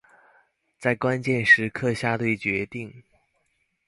[0.79, 3.03] 在關鍵時刻下對決定